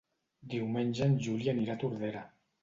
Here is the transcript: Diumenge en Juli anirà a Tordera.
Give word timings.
Diumenge 0.53 1.05
en 1.09 1.13
Juli 1.27 1.53
anirà 1.53 1.77
a 1.77 1.81
Tordera. 1.85 2.25